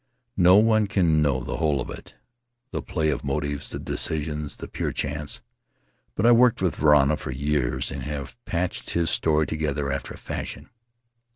[0.37, 2.15] No one can know the whole of it—
[2.71, 5.41] the play of motives, the decisions, the pure chance—
[6.15, 10.17] but I worked with Varana for years and have patched his story together after a
[10.17, 10.71] fashion.